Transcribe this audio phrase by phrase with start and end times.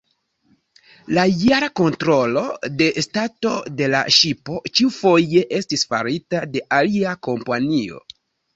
[1.17, 2.43] La jara kontrolo
[2.79, 3.53] de stato
[3.83, 8.05] de la ŝipo ĉiufoje estis farita de alia kompanio.